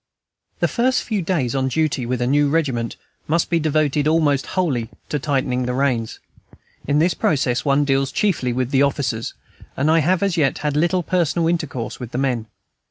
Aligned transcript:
The 0.61 0.67
first 0.67 1.03
few 1.03 1.21
days 1.21 1.53
on 1.53 1.67
duty 1.67 2.07
with 2.07 2.23
a 2.23 2.25
new 2.25 2.49
regiment 2.49 2.95
must 3.27 3.51
be 3.51 3.59
devoted 3.59 4.07
almost 4.07 4.47
wholly 4.57 4.89
to 5.09 5.19
tightening 5.19 5.63
reins; 5.67 6.17
in 6.87 6.97
this 6.97 7.13
process 7.13 7.63
one 7.63 7.85
deals 7.85 8.11
chiefly 8.11 8.51
with 8.51 8.71
the 8.71 8.81
officers, 8.81 9.35
and 9.77 9.91
I 9.91 9.99
have 9.99 10.23
as 10.23 10.37
yet 10.37 10.57
had 10.65 10.73
but 10.73 10.79
little 10.79 11.03
personal 11.03 11.47
intercourse 11.47 11.99
with 11.99 12.13
the 12.13 12.17
men. 12.17 12.47